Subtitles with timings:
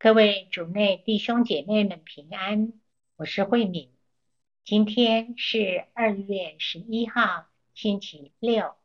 [0.00, 2.72] 各位主内弟兄姐妹们平安，
[3.16, 3.92] 我是慧敏。
[4.62, 8.76] 今天是二月十一号，星期六。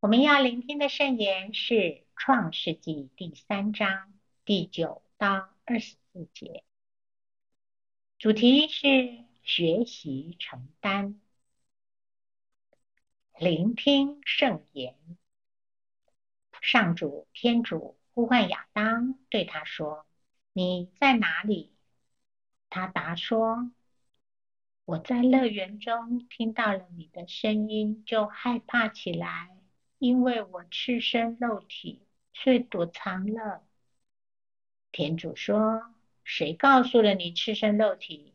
[0.00, 1.74] 我们要聆听的圣言是
[2.16, 4.12] 《创世纪》第三章
[4.44, 6.64] 第九到二十四节，
[8.18, 11.20] 主题是学习承担。
[13.38, 14.96] 聆听圣言，
[16.60, 20.04] 上主天主呼唤亚当，对他说
[20.56, 21.70] ：“你在哪里？”
[22.70, 23.70] 他答说
[24.86, 29.54] ：“我在乐园中听到了你的声音，就害怕起来，
[29.98, 33.66] 因为我赤身露体，遂躲藏了。”
[34.92, 38.32] 田主说：“谁告诉了你赤身露体？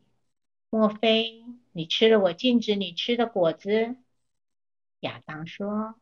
[0.70, 3.96] 莫非你吃了我禁止你吃的果子？”
[5.00, 5.96] 亚当说：“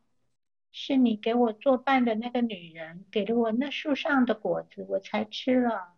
[0.71, 5.95] 是你给我作伴的那个女人给了我那树上的果子，我才吃了。”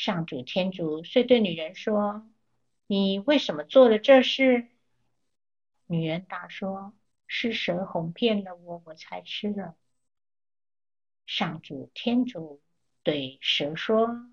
[0.00, 2.24] 上主天主遂对女人说
[2.86, 4.68] ：“你为什么做了这事？”
[5.88, 6.94] 女人答说
[7.26, 9.74] ：“是蛇哄骗了我，我才吃了。”
[11.26, 12.62] 上主天主
[13.02, 14.30] 对蛇说：“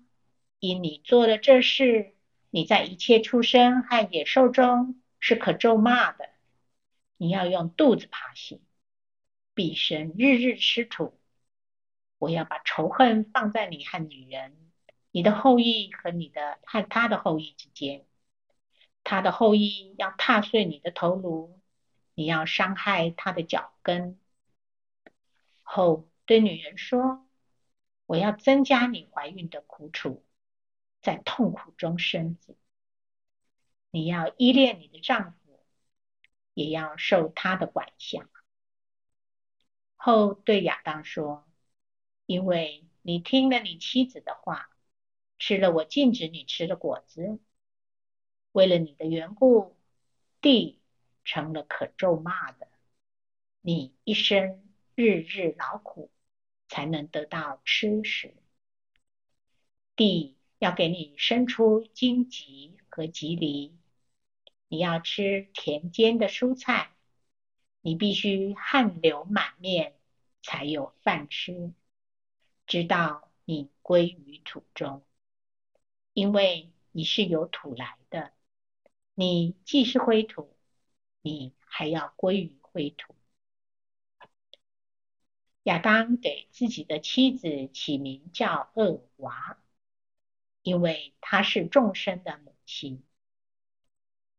[0.60, 2.14] 因你做了这事，
[2.50, 6.28] 你在一切畜生和野兽中是可咒骂的。”
[7.18, 8.60] 你要用肚子爬行，
[9.52, 11.18] 毕生日日吃土。
[12.18, 14.65] 我要把仇恨放在你和女人、
[15.16, 18.04] 你的后裔和你的和他的后裔之间。
[19.02, 21.58] 他的后裔要踏碎你的头颅，
[22.12, 24.20] 你要伤害他的脚跟。
[25.62, 27.26] 后对女人说
[28.04, 30.22] ：“我要增加你怀孕的苦楚，
[31.00, 32.54] 在痛苦中生子。
[33.90, 35.64] 你要依恋你的丈夫。”
[36.52, 38.28] 也要受他的管辖。
[39.96, 41.48] 后对亚当说
[42.26, 44.68] ：“因为你听了你妻子的话，
[45.38, 47.38] 吃了我禁止你吃的果子，
[48.52, 49.76] 为了你的缘故，
[50.40, 50.80] 地
[51.24, 52.68] 成了可咒骂的。
[53.60, 54.62] 你一生
[54.94, 56.10] 日日劳苦，
[56.68, 58.34] 才能得到吃食。
[59.94, 63.72] 地要给你生出荆棘和棘藜。”
[64.68, 66.90] 你要吃田间的蔬菜，
[67.82, 69.94] 你必须汗流满面
[70.42, 71.72] 才有饭吃，
[72.66, 75.05] 直到你归于土中，
[76.16, 78.32] 因为你是由土来的。
[79.12, 80.56] 你既是灰土，
[81.20, 83.14] 你还要归于灰土。
[85.64, 89.58] 亚当给自己的妻子起名叫厄娃，
[90.62, 93.04] 因为她是众生的母亲。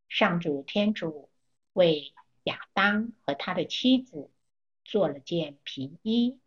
[0.09, 1.29] 上主天主
[1.73, 2.11] 为
[2.41, 4.31] 亚当和他的妻子
[4.83, 6.39] 做了件皮衣，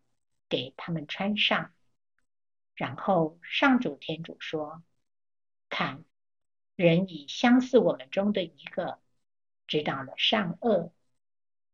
[0.49, 1.73] 给他们穿上。
[2.75, 4.83] 然后上主天主说
[5.81, 6.05] ：“看，
[6.75, 9.01] 人已相似我们中的一个，
[9.65, 10.93] 知道了善恶。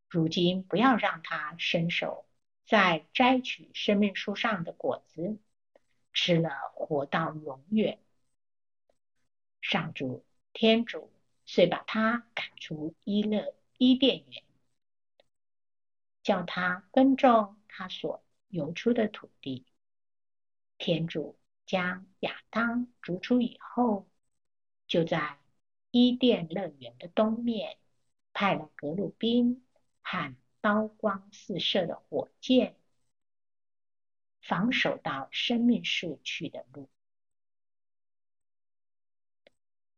[0.07, 2.25] 如今不要让他伸手
[2.65, 5.39] 再摘取生命树上的果子，
[6.13, 7.99] 吃了活到永远。”
[9.61, 11.11] 上主天主。
[11.49, 14.43] 遂把他赶出伊勒伊甸园，
[16.21, 19.65] 叫他耕种他所游出的土地。
[20.77, 24.09] 天主将亚当逐出以后，
[24.87, 25.37] 就在
[25.91, 27.77] 伊甸乐园的东面
[28.31, 29.67] 派了格鲁宾
[30.01, 32.77] 和刀光四射的火箭，
[34.41, 36.89] 防守到生命树去的路。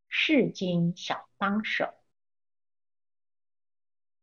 [0.07, 1.93] 世经小帮手，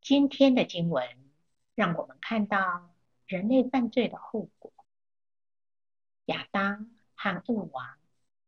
[0.00, 1.30] 今天的经文
[1.76, 2.92] 让我们看到
[3.28, 4.72] 人类犯罪的后果。
[6.24, 7.98] 亚当和恶王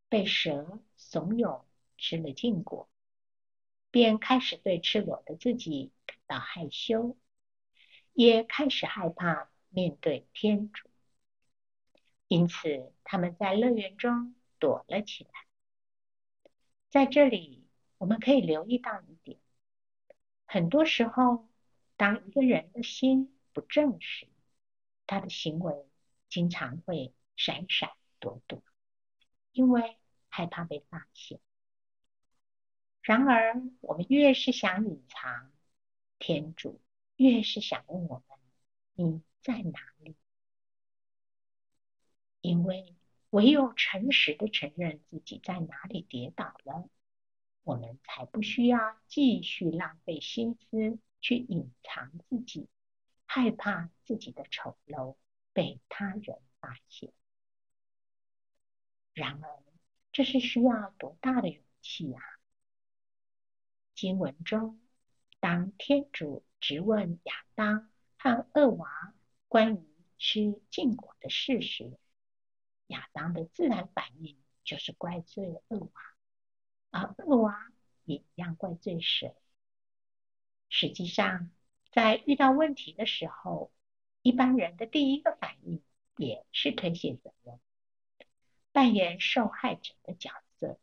[0.07, 1.63] 被蛇怂恿
[1.97, 2.89] 吃了禁果，
[3.91, 7.17] 便开始对赤裸的自己感到害羞，
[8.13, 10.89] 也开始害怕面对天主，
[12.27, 15.31] 因此他们在乐园中躲了起来。
[16.89, 17.67] 在这里，
[17.97, 19.39] 我们可以留意到一点：
[20.45, 21.47] 很多时候，
[21.97, 24.27] 当一个人的心不正时，
[25.05, 25.85] 他的行为
[26.29, 28.63] 经常会闪闪躲躲，
[29.59, 29.97] 因为
[30.29, 31.41] 害怕被发现。
[33.01, 35.51] 然而，我们越是想隐藏，
[36.17, 36.79] 天主
[37.17, 38.39] 越是想问我们
[38.95, 40.15] ：“你在哪里？”
[42.39, 42.95] 因为。
[43.31, 46.89] 唯有诚实的承认自己在哪里跌倒了，
[47.61, 52.67] 我们才不需要继续浪费心思去隐藏自己，
[53.27, 55.15] 害怕自己的丑陋
[55.53, 57.13] 被他人发现。
[59.19, 59.63] 然而，
[60.13, 62.21] 这是需要多大的勇气啊！
[63.93, 64.79] 经文中，
[65.41, 69.13] 当天主质问亚当和厄娃
[69.49, 69.85] 关于
[70.17, 71.99] 吃禁果的事时，
[72.87, 75.91] 亚当的自然反应就是怪罪厄娃，
[76.91, 77.73] 而厄娃
[78.05, 79.35] 也一样怪罪神。
[80.69, 81.51] 实际上，
[81.91, 83.69] 在遇到问题的时候，
[84.21, 85.83] 一般人的第一个反应
[86.15, 87.59] 也是推卸责任，
[88.79, 90.79] 扮演受害者的角色，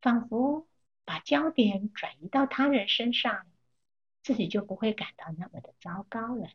[0.00, 0.66] 仿佛
[1.04, 3.46] 把焦点转移到他人身上，
[4.22, 6.48] 自己就不会感到那么的糟糕了。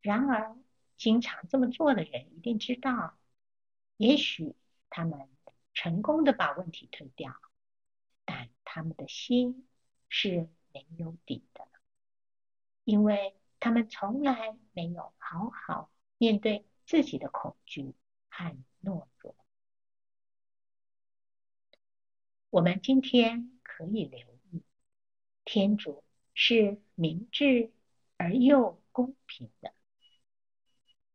[0.00, 0.56] 然而，
[0.96, 3.18] 经常这么做的人一定知道，
[3.98, 4.56] 也许
[4.88, 5.28] 他们
[5.74, 7.38] 成功的把问题推掉，
[8.24, 9.68] 但他们的心。
[10.08, 11.68] 是没有底的，
[12.84, 17.94] 因为他们从来没有好好面对自己的恐惧
[18.32, 19.36] 和懦弱。
[22.48, 24.62] 我们今天可以留意，
[25.44, 26.02] 天主
[26.32, 27.72] 是明智
[28.16, 29.74] 而又公平的，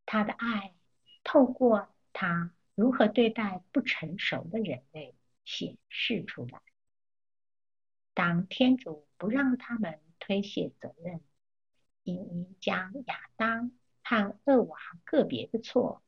[0.05, 0.75] 他的爱
[1.23, 6.61] 透过他如何对待不成熟的人类显示出来。
[8.13, 11.21] 当天主不让他们推卸责任，
[12.03, 13.71] 应将亚当
[14.03, 16.03] 和厄娃个别的错，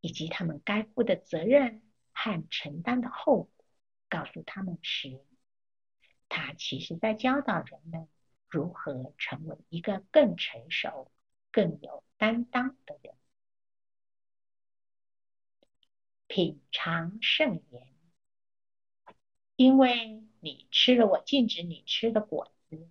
[0.00, 3.50] 以及他们该负的责任和承担的后果
[4.08, 5.24] 告诉他们时，
[6.28, 8.08] 他其实在教导人们
[8.48, 11.10] 如何成为一个更成熟、
[11.50, 13.14] 更有担当的人。
[16.26, 17.88] 品尝圣言，
[19.56, 20.24] 因为。
[20.40, 22.88] 你吃了我禁止你吃的果子，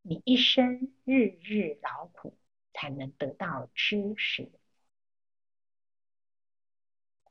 [0.00, 2.38] 你一生日日劳苦，
[2.72, 4.50] 才能得到知识。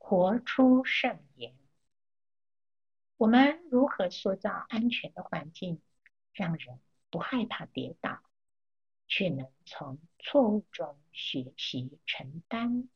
[0.08, 1.52] 活出圣言。
[3.16, 5.82] 我们如何塑造安全的环境，
[6.32, 6.78] 让人
[7.10, 8.22] 不害怕跌倒，
[9.08, 12.88] 却能从错误中学习承担？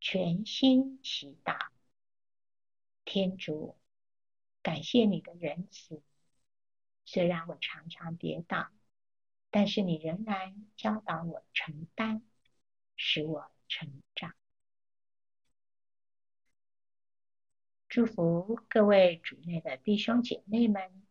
[0.00, 1.58] 全心祈祷。
[3.04, 3.76] 天主，
[4.62, 6.02] 感谢你的仁慈。
[7.04, 8.70] 虽然我常常跌倒，
[9.50, 12.22] 但是你仍然教导我承担，
[12.96, 14.34] 使我成长。
[17.88, 21.02] 祝福各位主内的弟兄姐妹们，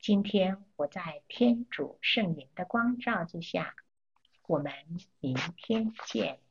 [0.00, 3.74] 今天我在天主圣灵的光照之下，
[4.46, 4.72] 我们
[5.20, 6.45] 明天见。